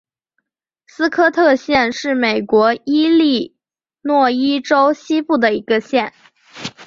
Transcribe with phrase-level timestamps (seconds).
[0.87, 3.55] 斯科特县是美国伊利
[4.01, 6.11] 诺伊州西部的一个县。